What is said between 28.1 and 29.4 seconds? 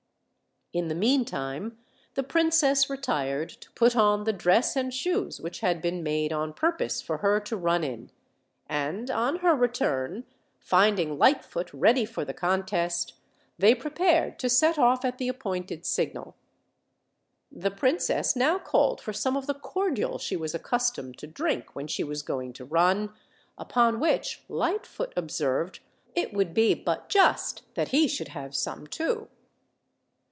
have some too.